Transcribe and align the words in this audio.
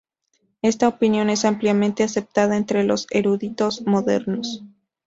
Esta 0.63 0.87
opinión 0.87 1.29
es 1.29 1.45
ampliamente 1.45 2.01
aceptada 2.01 2.57
entre 2.57 2.83
los 2.83 3.05
eruditos 3.11 3.83
modernos. 3.85 4.63